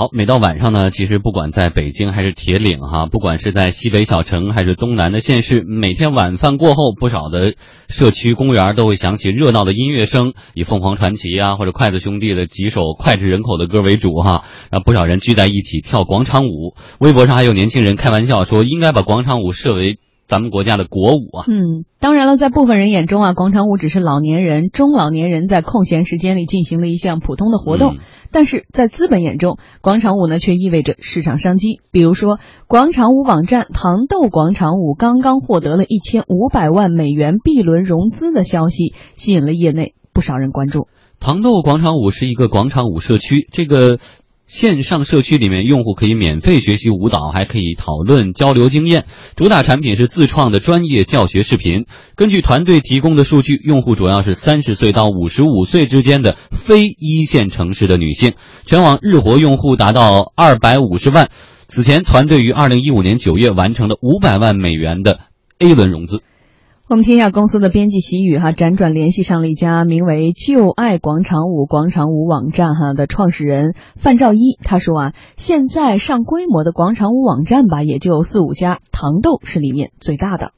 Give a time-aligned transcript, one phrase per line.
[0.00, 7.52] 好，每到晚上呢，其实不管在北京还是铁岭哈，不管是在西北小城还是东南的县市，每天晚饭过后，不少的
[7.86, 16.74] 社区公园都会响起热闹的音乐声，以凤凰传奇啊或者筷子兄弟的几首脍炙人口的歌为主哈，让不少人聚在一起跳广场舞。
[16.98, 19.98] 微博上还有年轻人开玩笑说，应该把广场舞设为。
[20.26, 27.96] 咱们国家的国舞啊，嗯，当然了，在部分人眼中啊，广场舞只是老年人、中老年人在空闲时间里进行的一项普通的活动，
[28.32, 31.80] 但是在资本眼中，广场舞呢却意味着市场商机。
[31.90, 40.88] 比如说，广场舞网站糖豆广场舞刚刚获得了一千五百万美元 B 轮融资的消息，吸引了业内不少人关注。
[41.18, 43.98] 糖豆广场舞是一个广场舞社区，这个。
[44.50, 49.04] 线上社区里面，用户可以免费学习舞蹈，还可以讨论交流经验。
[49.36, 51.86] 主打产品是自创的专业教学视频。
[52.16, 58.32] 根据团队提供的数据，用户主要是三十岁到五十五岁之间的非一线城市的女性。
[58.66, 61.28] 全网日活用户达到二百五十万。
[61.68, 65.20] 此前，团队于二零一五年九月完成了五百万美元的
[65.60, 66.24] A 轮融资。
[66.90, 74.58] 我们听一下公司的编辑习宇哈，辗转联系上了一家名为“旧爱广场舞”广场舞网站哈的创始人范兆一。
[74.64, 80.50] 他说啊，现在上规模的广场舞网站吧，也就四五家，糖豆是里面最大的。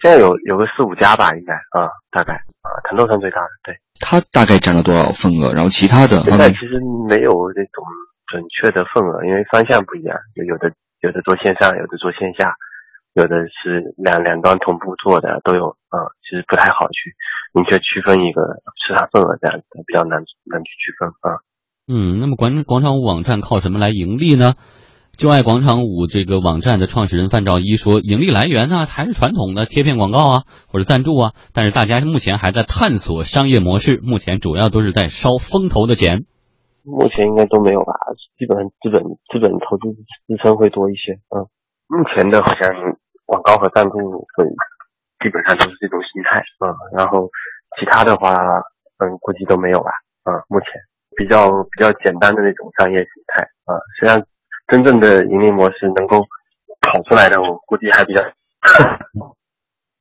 [0.00, 3.50] 现在有有个四五家吧，应该啊，大概啊，糖豆算最大的。
[3.64, 5.52] 对，它大概占了多少份额？
[5.54, 7.82] 然后其他的现在其实没有那种
[8.30, 10.70] 准确的份额，因为方向不一样，有有的
[11.02, 12.54] 有的做线上，有的做线下。
[13.12, 17.14] 有的是两两端同步做的都有，嗯，其实不太好去
[17.52, 21.42] 明确区分一个市场份额这样子，比较难难去区分啊。
[21.86, 24.54] 嗯，那么广广场舞网站靠什么来盈利呢？
[25.18, 36.24] 就爱广场舞这个网站的创始人范兆一说，盈利来源呢还是传统的贴片广告啊或者赞助啊，但是大家目前还在探索商业模式，目前主要都是在烧风投的钱。
[36.84, 37.92] 目前应该都没有吧，
[38.38, 39.92] 基本上资本资本投资
[40.26, 41.44] 支撑会多一些，嗯。
[41.90, 42.70] 目前的好像
[43.26, 44.44] 广告和赞助会
[45.22, 47.28] 基本上都是这种形态，嗯，然后
[47.78, 48.34] 其他的话，
[48.98, 49.90] 嗯，估计都没有吧，
[50.24, 50.68] 嗯，目前
[51.16, 54.22] 比较比较简单的那种商业形态，啊，实际上
[54.66, 56.24] 真正的盈利模式能够
[56.80, 58.20] 跑出来的，我估计还比较。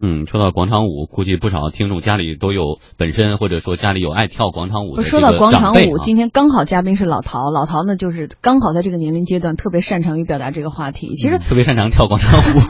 [0.01, 11.09] 嗯，说到广场舞，估计不少听众家里都有本身或者说家里有爱跳广场舞的说到广场舞，今天刚好嘉宾是老陶，老陶呢就是刚好在这个年龄阶段特别擅长于表达这个话题。
[11.15, 12.63] 其实特别擅长跳广场舞。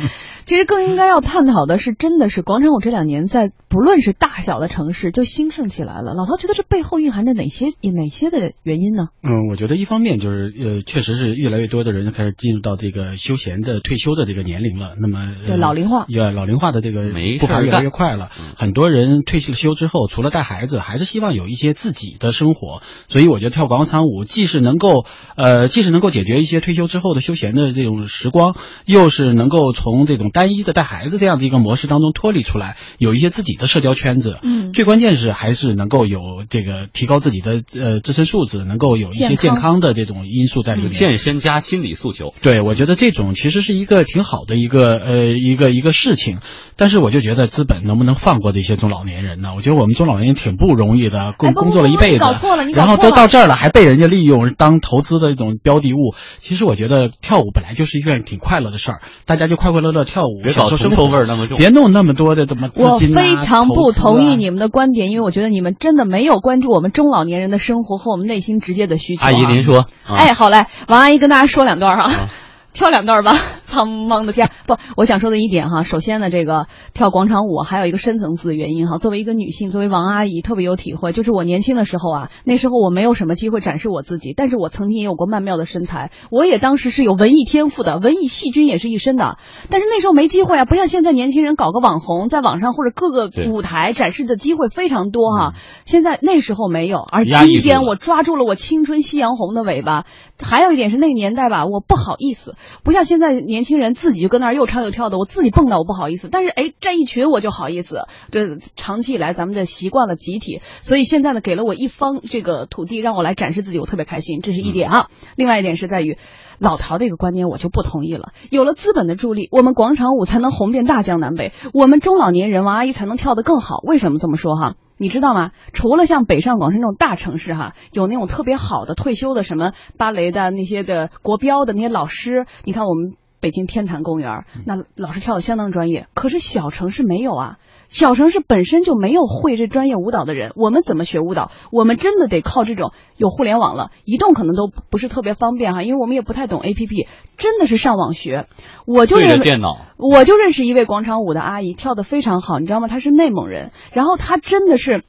[0.44, 6.12] 其实更应该要探讨的是，真的是广场舞这两年在不论是大小的城市就兴盛起来了。
[6.12, 9.08] 老陶觉得这背后蕴含着哪些哪些的原因呢？
[9.22, 14.96] 嗯，我觉得一方面就是呃，确实是越来越多的人开始进入到这个休闲的退休的这个年龄了。
[15.00, 18.30] 那么对老龄化，对老龄化的这个步伐越来越快了。
[18.58, 22.82] 很多人退休之后，除了带孩子，还是希望有一些自己的生活。
[23.08, 34.38] 所以我觉得跳广场舞既是能够呃，既是能够解决一些退休之后的休闲的这种时光，又是能够从这种单一的带孩子这样的一个模式当中脱离出来，有一些自己的社交圈子。
[34.42, 40.92] 嗯，最关键是还是能够有这个提高自己的呃自身素质，能够有一些健康的这种因素在里面。
[40.92, 46.38] 健身加心理诉求，对我觉得这种其实是一个挺好的一个呃一个一个事情。
[46.76, 49.52] 但是我就觉得资本能不能放过这些中老年人呢？
[49.56, 56.14] 我觉得我们中老年人挺不容易的，工工作了一辈子，搞错了，然后都到这儿了，还被人家利用当投资的一种标的物。
[56.40, 60.42] 其实我觉得跳舞本来就是一件挺快乐的事儿，大家就快快乐乐跳舞。
[60.42, 69.24] 别搞生活味儿那么重，别弄那么多的怎么我非常不同意你们的观点，因为我觉得你们真的没有关注我们中老年人的生活和我们内心直接的需求。
[69.24, 69.86] 阿姨，您说？
[70.06, 72.26] 哎，好嘞，王阿姨跟大家说两段哈。
[72.74, 73.32] 跳两段吧，
[73.66, 78.98] 苍茫的天不，我想说的一点哈，首先呢，这个跳广场舞还有一个深层次的原因哈。
[78.98, 89.38] 作为一个女性，作为王阿姨，特别有体会，就是我年轻的时候啊，那时候我没有什么机会展示我自己，但是我曾经也有过曼妙的身材，我也当时是有文艺天赋的，文艺细菌也是一身的，
[89.70, 95.52] 但是那时候没机会啊，不像现在年轻人搞个网红，在网上或者各个舞台展示的机会非常多哈。
[95.84, 100.04] 现在那时候没有，而今天我抓住了我青春夕阳红的尾巴。
[100.42, 102.56] 还有一点是那个年代吧，我不好意思。
[102.82, 108.06] 不像现在年轻人自己就跟那儿又唱又跳的，我自己蹦跶我不好意思，但是哎站一群我就好意思。
[108.30, 115.08] 这长期以来咱们的习惯了集体，所以现在呢给了我一方这个土地让我来展示自己，我特别开心，这是一点啊。
[115.36, 116.18] 另外一点是在于
[116.58, 118.32] 老陶的一个观念我就不同意了。
[118.50, 123.78] 有了资本的助力，我们广场舞才能红遍大江南北，我们中老年人王阿姨才能跳得更好。
[123.82, 124.74] 为什么这么说哈？
[124.96, 125.50] 你知道吗？
[125.72, 133.14] 除了像北上广深这种大城市哈，有那种特别好的退休的什么芭蕾的那些的国标的那些老师，你看我们。
[133.44, 136.06] 北京天坛公园，那老师跳的相当专业。
[136.14, 137.56] 可是小城市没有啊，
[137.88, 141.50] 小城市本身就没有会这专业舞蹈的人，我们怎么学舞蹈？
[141.70, 147.06] 我们真的得靠这种有互联网了，移动可能都不是特别方便哈，因为我们也不太懂 A P P，
[147.36, 148.46] 真的是上网学。
[148.86, 152.88] 我就认电脑，我就认识一位广场舞的阿姨，跳的非常好，你知道吗？
[152.88, 155.04] 她是内蒙人，然后她真的是。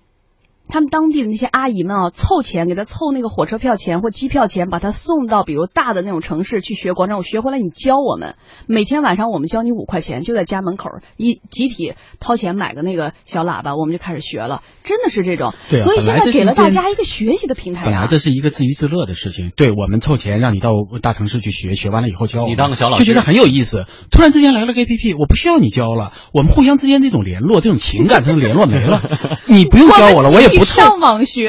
[0.67, 8.35] 他们当地的那些阿姨们啊，凑钱给他凑那个火车票钱或机票钱，把他送到比如大的那种城市去学广场舞，学回来你教我们。
[8.67, 14.61] 每天晚上我们教你五块钱，就在家门口一集体掏钱买个那个小喇叭，我们就开始学了。
[14.83, 17.85] 真的是这种，对所以现在给了大家一个学习的平台。
[17.85, 20.71] 本来这是一个自娱自乐的事情，对我们凑钱让你到
[21.01, 23.85] 大城市去学，学完了以后教你当个小老师，就觉得很有意思。
[24.11, 29.01] 突然之间来了个 A P P，我不需要你教了，我们互相之间那种联络、这种情感、这种联络没了，
[29.47, 30.81] 你不用教我了，我也不凑。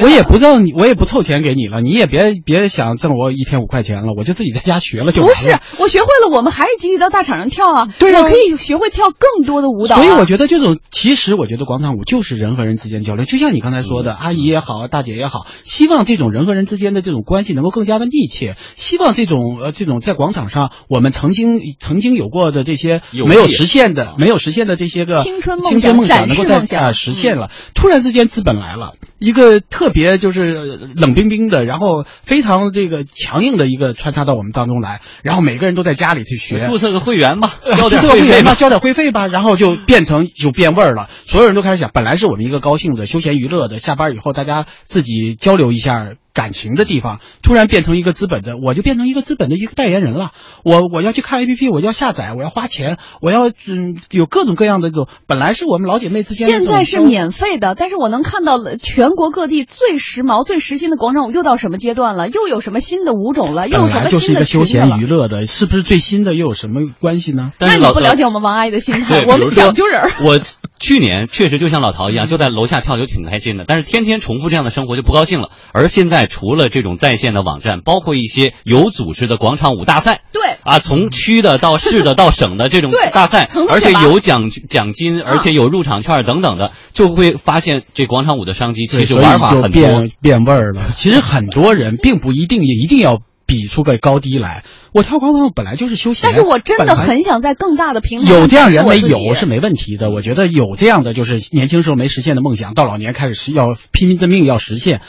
[0.01, 7.87] 我也不知道你，我也不凑钱给你了，你也别别想挣我一天五块钱了，我就自己在家学了就不是，我学会了，我们还是集体到大场上跳啊。
[7.99, 9.95] 对啊，我可以学会跳更多的舞蹈。
[9.95, 21.47] 所以我觉得这种，其实我觉得广场舞就是人和人之间交流，就像你刚才说的，阿姨也好，大姐也好，希望这种人和人之间的这种关系能够更加的密切，希望这种呃这种在广场上我们曾经
[21.79, 27.49] 曾经有过的这些没有实现的、没有实现的这些个青春梦想梦想能够在啊实现了。
[27.73, 30.17] 突然之间资本来了，一个特别。
[30.17, 41.09] 就是冷冰冰的，然后非常这个强硬的一个穿插到我们当中来，然后每个人都在家里去学，注册个会员吧，交点会员吧，交点会费吧，然后就变成就变味儿了。
[41.25, 46.13] 所有人都开始想，本来是我们一个高兴的休闲娱乐的，下班以后大家自己交流一下。
[46.33, 50.33] 感情的地方突然变成一个资本的，我就变成一个资本的一个代言人了。
[50.63, 55.07] 我我要去看 A P P，我要下载，我要花钱，我要嗯有各种各样的这种。
[55.25, 58.55] 本来是我们老姐妹之间，现在是免费的，但是我能看到
[58.87, 62.29] 全国各地最时髦、最时兴的广场舞又到什么阶段了？
[62.29, 63.67] 又有什么新的舞种了？
[63.67, 65.45] 又有什么新的休闲娱乐的？
[65.45, 67.51] 是不是最新的又有什么关系呢？
[67.59, 70.09] 那你不了解我们王阿姨的心态，我们讲究人。
[70.23, 70.39] 我
[70.79, 75.49] 去年确实就像老陶一样，就在楼下跳就挺开心的，但是天天重复这样的生活就不高兴了。
[75.73, 90.89] 而现在除了这种在在线的网站，包括一些有组织的广场舞大赛，对啊，从区的到市的到省的这种大赛，而且有奖奖金，而且有入场券等等的，就会发现这广场舞的商机其实玩法很变变味儿了。
[90.97, 93.21] 其实很多人并不一定也一定要。
[93.47, 96.29] 比出个高低来，我跳广场舞本来就是休闲。
[96.29, 100.11] 但是我真的很想在更大的平台有这样人没有是没问题的。
[100.11, 105.01] 我觉得有这样的就是年轻时候没实现的梦想，到老年开始要拼命的命要实现，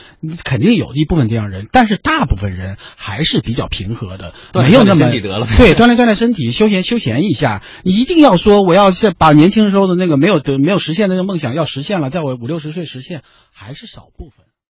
[0.44, 1.66] 肯定有一部分这样人。
[1.72, 7.64] 但是大部分人还是比较平和的，没有那么对锻炼锻炼身体，休闲休闲一下。
[7.82, 14.47] 你一定要说我要是把年轻时候的那个没有得没有实现的那个梦想要实现了，在我五六十岁实现，还是少部分。